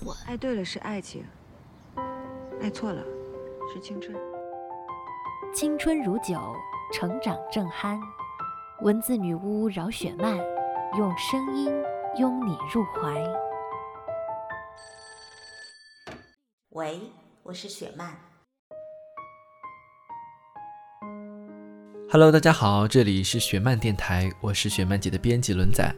[0.00, 0.16] 蠢。
[0.26, 1.24] 爱对了是爱情，
[2.60, 3.02] 爱错了
[3.72, 4.16] 是青春。
[5.54, 6.54] 青春如酒，
[6.92, 7.98] 成长正酣。
[8.82, 10.38] 文字女巫饶雪漫，
[10.96, 11.72] 用声音
[12.16, 13.24] 拥你入怀。
[16.70, 17.00] 喂，
[17.42, 18.14] 我是雪漫。
[22.10, 25.92] Hello，大家好，这里是雪漫电台，我是雪漫姐的编辑轮仔。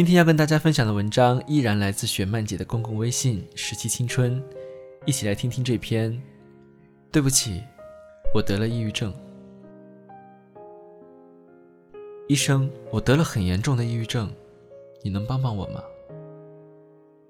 [0.00, 4.42] 今天要跟大家分享的文章依然来自雪漫姐的公共微信“十七青春”，
[5.04, 6.18] 一起来听听这篇。
[7.12, 7.62] 对不起，
[8.34, 9.12] 我得了抑郁症。
[12.28, 14.32] 医生，我得了很严重的抑郁症，
[15.04, 15.82] 你能帮帮我吗？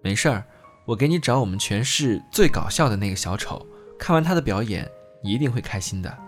[0.00, 0.44] 没事儿。
[0.86, 3.66] 我给你找我们全市最搞笑的那个小丑，
[3.98, 4.88] 看完他的表演，
[5.24, 6.18] 你一定会开心的。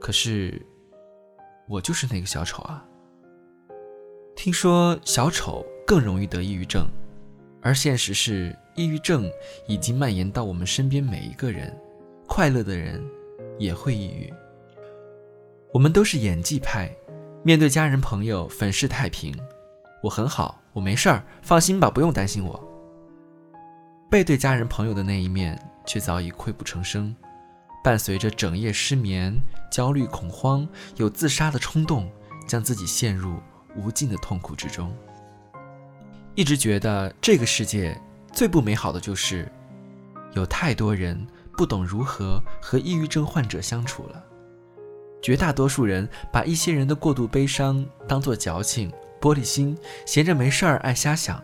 [0.00, 0.60] 可是，
[1.68, 2.84] 我就是那个小丑啊。
[4.36, 6.86] 听说小丑更容易得抑郁症，
[7.62, 9.30] 而现实是，抑郁症
[9.66, 11.74] 已经蔓延到我们身边每一个人。
[12.26, 13.02] 快乐的人
[13.58, 14.32] 也会抑郁。
[15.72, 16.90] 我们都是演技派，
[17.42, 19.34] 面对家人朋友，粉饰太平。
[20.02, 22.62] 我很好，我没事儿，放心吧，不用担心我。
[24.10, 27.14] 背对家人朋友的那一面，却早已溃不成声，
[27.82, 29.34] 伴随着整夜失眠、
[29.70, 32.10] 焦虑、恐慌，有自杀的冲动，
[32.46, 33.38] 将自己陷入
[33.76, 34.94] 无尽的痛苦之中。
[36.34, 38.00] 一直觉得这个世界
[38.32, 39.50] 最不美好的就是，
[40.32, 44.24] 有太多人不懂如何和抑郁症患者相处了。
[45.22, 51.42] 绝大多数人把一些人的过度悲伤当作矫情、玻璃心，闲着没事儿爱瞎想。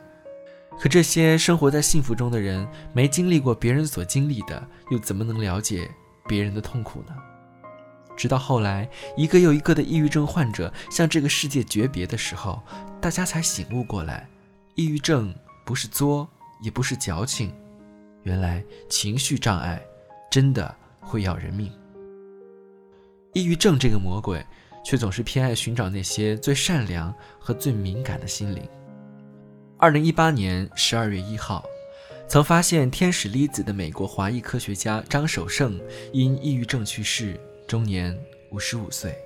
[0.79, 5.91] 可这些生活在幸福中的人，没经历过别人所经历的，又怎么能了解
[6.27, 7.15] 别人的痛苦呢？
[8.21, 8.87] 直到后来，
[9.17, 12.63] 一个又一个的抑郁症患者向这个世界诀别的时候，
[13.01, 14.29] 大家才醒悟过来：
[14.75, 16.29] 抑郁症不是作，
[16.61, 17.51] 也不是矫情，
[18.25, 19.81] 原来情绪障碍
[20.31, 21.73] 真的会要人命。
[23.33, 24.45] 抑郁症这个魔鬼，
[24.85, 28.63] 却总是偏爱寻找那些最善良和最敏感的心灵。
[29.79, 31.65] 二零一八年十二月一号，
[32.29, 35.81] 曾发现天使粒子的美国华裔科学家张守胜
[36.13, 38.19] 因抑郁症去世，终年
[38.51, 39.17] 五十五岁。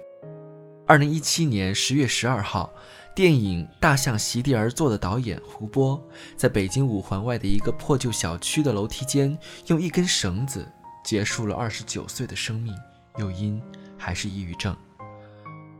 [0.86, 2.70] 二零一七年十月十二号，
[3.14, 5.98] 电影《大象席地而坐》的导演胡波，
[6.36, 9.34] 在北京五环外的一个破旧小区的楼梯间，
[9.68, 10.70] 用一根绳子
[11.02, 12.74] 结束了二十九岁的生命，
[13.16, 13.58] 又因
[13.96, 14.76] 还是抑郁症。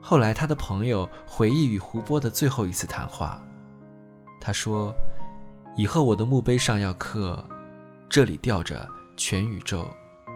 [0.01, 3.47] 后来，他的朋友回忆与胡波的最后一次谈话。
[4.41, 4.95] 他说
[5.77, 7.47] ：“以后我的墓碑上要刻，
[8.09, 8.89] 这里吊着
[9.19, 9.87] 全宇宙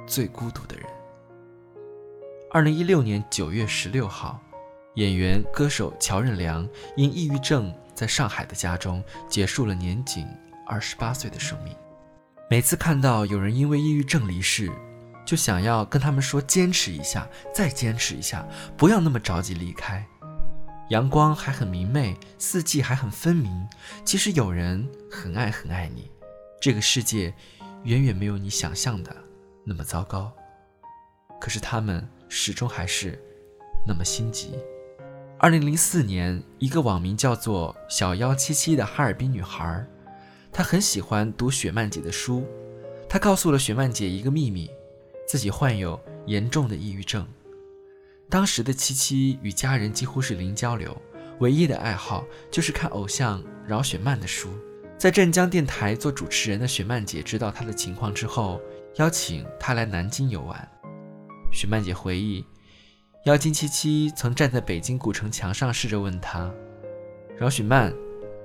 [0.06, 0.86] 最孤独的人。”
[2.50, 4.40] 二零一六年九月十六号，
[4.94, 6.66] 演员歌手乔任梁
[6.96, 10.26] 因抑郁症在上海的家中结束了年仅
[10.66, 11.76] 二十八岁的生命。
[12.48, 14.72] 每次看到有人因为抑郁症离世，
[15.26, 18.48] 就想要跟他们说：“坚持一下，再坚持一下，
[18.78, 20.02] 不要那么着急离开。”
[20.88, 23.68] 阳光还很明媚，四季还很分明。
[24.06, 26.10] 其实有人很爱很爱你，
[26.62, 27.34] 这个世界
[27.84, 29.14] 远远没有你想象的
[29.66, 30.32] 那么糟糕。
[31.38, 33.18] 可是他们始终还是
[33.86, 34.58] 那么心急。
[35.38, 39.86] 二零零四年，一个网名叫做“小幺七七”的哈尔滨女孩，
[40.52, 42.44] 她很喜欢读雪漫姐的书。
[43.08, 44.68] 她告诉了雪漫姐一个秘密，
[45.28, 47.26] 自己患有严重的抑郁症。
[48.28, 51.00] 当时的七七与家人几乎是零交流，
[51.38, 54.50] 唯一的爱好就是看偶像饶雪漫的书。
[54.98, 58.60] 在镇江电台做主持人的雪漫姐知道他的情况之后，
[58.96, 60.68] 邀请他来南京游玩。
[61.50, 62.44] 许曼姐回忆，
[63.24, 66.52] 妖精七七曾站在北京古城墙上，试着问他
[67.36, 67.92] ：“饶雪漫，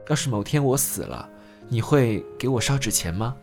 [0.10, 1.30] 要是某天我死了，
[1.70, 3.36] 你会给我烧纸钱吗？”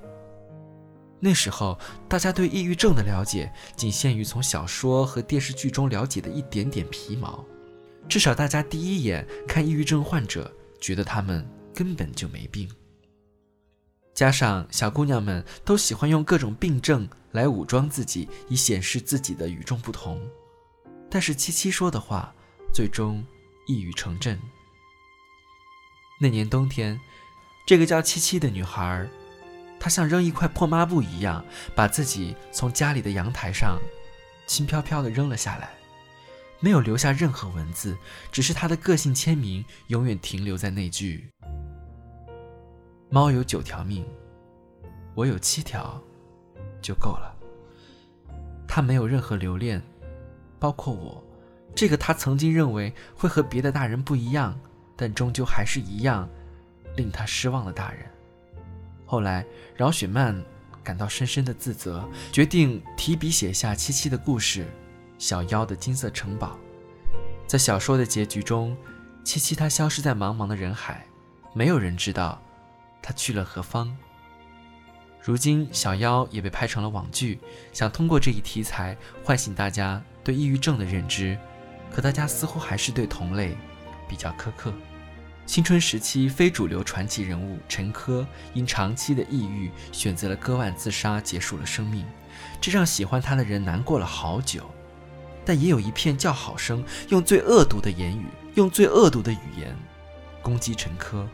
[1.21, 1.79] 那时候，
[2.09, 7.45] 大家对抑郁症的了解仅限于从小说和电视剧中了解的一点点皮毛。
[8.09, 12.69] 至少，大家第一眼看抑郁症患者，觉得他们根本就没病。
[14.15, 20.21] 加上小姑娘们都喜欢用各种病症来武装自己，以显示自己的与众不同。
[21.11, 22.35] 但是七七说的话，
[22.73, 23.25] 最终
[23.67, 24.41] 一语成真。
[26.21, 27.01] 那年冬天，
[27.67, 29.09] 这个叫七七的女孩。
[29.79, 31.43] 她像扔一块破抹布一样，
[31.75, 33.79] 把自己从家里的阳台上
[34.47, 35.71] 轻飘飘地扔了下来，
[36.61, 37.97] 没有留下任何文字，
[38.31, 41.31] 只是她的个性签名永远停留在那句
[43.09, 44.07] ：“猫有九条命，
[45.15, 45.99] 我有七条，
[46.81, 47.35] 就够了。”
[48.67, 49.83] 他没有任何留恋，
[50.59, 51.23] 包括我，
[51.75, 54.59] 这个他曾经认为会和别的大人不一样，
[54.97, 56.29] 但终究还是一样，
[56.97, 58.07] 令他失望的大人。
[59.07, 59.45] 后来，
[59.75, 60.41] 饶雪漫
[60.85, 64.63] 感到深深的自责，决定提笔写下七七的故事
[65.19, 66.57] 《小妖的金色城堡》。
[67.49, 68.77] 在小说的结局中，
[69.25, 71.05] 七七她消失在茫茫的人海，
[71.53, 72.41] 没有人知道
[73.03, 73.97] 她去了何方。
[75.23, 77.39] 如今，小妖也被拍成了网剧，
[77.73, 81.39] 想通过这一题材唤醒大家对抑郁症的认知，
[81.93, 83.57] 可大家似乎还是对同类
[84.09, 84.73] 比较苛刻。
[85.45, 88.25] 青春时期非主流传奇人物陈珂
[88.55, 92.07] 因长期的抑郁选择了割腕自杀，结束了生命，
[92.61, 94.71] 这让喜欢他的人难过了好久。
[95.45, 99.77] 但也有一片叫好声，用最恶毒的言语，用最恶毒的语言
[100.41, 101.29] 攻击陈珂。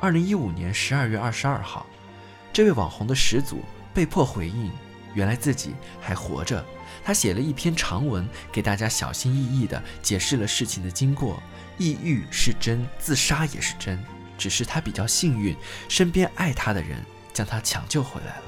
[0.00, 1.86] 二零一五年十二月二十二号，
[2.52, 3.60] 这位网红的始祖
[3.94, 4.70] 被迫回应，
[5.14, 6.64] 原来自己还活着。
[7.02, 11.42] 他写了一篇长文，给大家小心翼翼地解释了事情的经过。
[11.78, 13.98] 抑郁是真，自杀也是真，
[14.36, 15.56] 只是他比较幸运，
[15.88, 17.02] 身边爱他的人
[17.32, 18.44] 将他抢救回来了。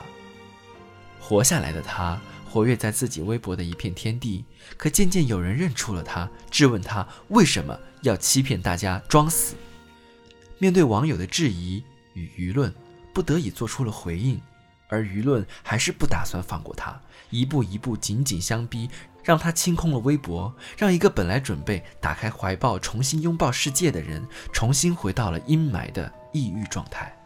[1.19, 4.45] 活下来的他，活跃在自己微博的一片天地。
[4.77, 9.57] 可渐渐有人认出了他，质问他为什么要欺骗大家装死。
[10.59, 12.73] 面对网友的质疑与舆论，
[13.15, 14.39] 不得已做出了回应。
[14.89, 17.01] 而舆论还是不打算放过他，
[17.31, 18.89] 一步一步紧紧相逼，
[19.25, 27.17] 让他清空了微博，让一个本来准备打开怀抱重新拥抱世界的人，重新回到了阴霾的抑郁状态。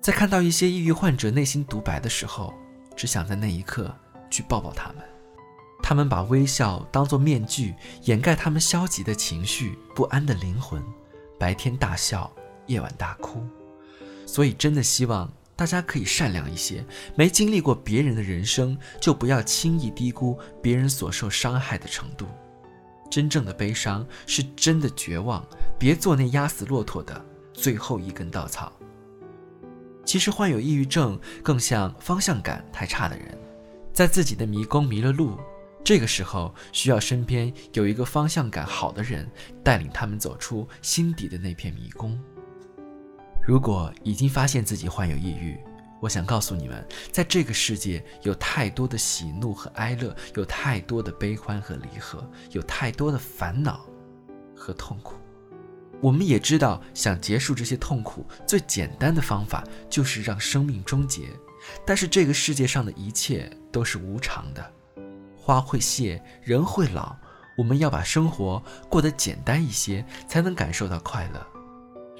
[0.00, 2.54] 在看到一些抑郁患者内心独白的时候，
[2.96, 3.94] 只想在那一刻
[4.30, 4.98] 去抱抱他们。
[5.82, 10.82] 他们把微笑当作面具，掩盖他们消极的情绪、不安的灵魂。
[11.38, 12.30] 白天大笑，
[12.66, 13.46] 夜晚大哭。
[14.30, 15.28] 所以，真的希望。
[15.56, 16.82] 大家可以善良一些，
[17.14, 22.26] 没经历过别人的人生，就不要轻易低估别人所受伤害的程度。
[23.10, 25.44] 真正的悲伤是真的绝望，
[25.78, 27.22] 别做那压死骆驼的
[27.52, 28.72] 最后一根稻草。
[30.06, 33.36] 其实患有抑郁症更像方向感太差的人，
[33.92, 35.36] 在自己的迷宫迷了路，
[35.84, 39.28] 这个时候需要身边有一个方向感好的人
[39.62, 42.18] 带领他们走出心底的那片迷宫。
[43.50, 45.58] 如果已经发现自己患有抑郁，
[45.98, 53.84] 我想告诉你们，在这个世界有太多的喜怒和哀乐，有太多的悲欢和离合，有太多的烦恼
[54.54, 55.16] 和痛苦。
[56.00, 61.22] 我们也知道，想结束这些痛苦，最简单的方法就是让生命终结。
[61.84, 64.64] 但是这个世界上的一切都是无常的，
[65.36, 67.16] 花会谢，人会老，
[67.58, 71.59] 我们要把生活过得简单一些，才能感受到快乐。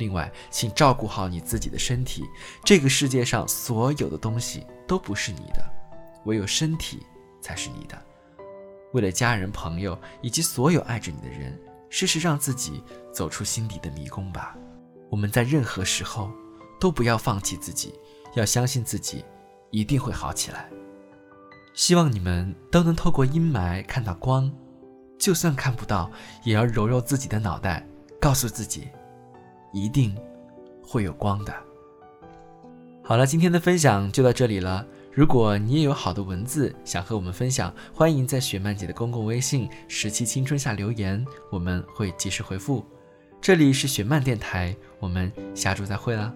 [0.00, 2.24] 另外，请照顾好你自己的身体。
[2.64, 5.62] 这个世界上所有的东西都不是你的，
[6.24, 7.06] 唯有身体
[7.40, 7.96] 才是你的。
[8.92, 11.56] 为了家人、朋友以及所有爱着你的人，
[11.90, 12.82] 试试让自己
[13.12, 14.56] 走出心底的迷宫吧。
[15.10, 16.30] 我们在任何时候
[16.80, 17.94] 都不要放弃自己，
[18.34, 19.22] 要相信自己
[19.70, 20.70] 一定会好起来。
[21.74, 24.50] 希望你们都能透过阴霾看到光，
[25.18, 26.10] 就算看不到，
[26.42, 27.86] 也要揉揉自己的脑袋，
[28.18, 28.88] 告诉自己。
[29.72, 30.14] 一定
[30.82, 31.54] 会有光的。
[33.02, 34.86] 好了，今天的分享就到这里了。
[35.12, 42.84] 如果你也有好的文字想和我们分享，欢迎在雪漫姐的公共微信“十七青春”下留言，我们会及时回复。
[43.40, 46.32] 这里是雪漫电台，我们下周再会啦。